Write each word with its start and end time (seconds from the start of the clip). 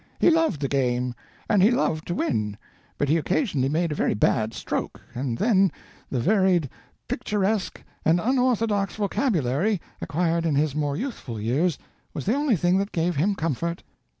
"He 0.17 0.31
loved 0.31 0.61
the 0.61 0.67
game, 0.67 1.13
and 1.47 1.61
he 1.61 1.69
loved 1.69 2.07
to 2.07 2.15
win, 2.15 2.57
but 2.97 3.07
he 3.07 3.17
occasionally 3.17 3.69
made 3.69 3.91
a 3.91 3.93
very 3.93 4.15
bad 4.15 4.51
stroke, 4.55 4.99
and 5.13 5.37
then 5.37 5.71
the 6.09 6.19
varied, 6.19 6.71
picturesque, 7.07 7.83
and 8.03 8.19
unorthodox 8.19 8.95
vocabulary, 8.95 9.79
acquired 10.01 10.43
in 10.43 10.55
his 10.55 10.73
more 10.73 10.97
youthful 10.97 11.39
years, 11.39 11.77
was 12.15 12.25
the 12.25 12.33
only 12.33 12.55
thing 12.55 12.79
that 12.79 12.91
gave 12.91 13.15
him 13.17 13.35
comfort. 13.35 13.83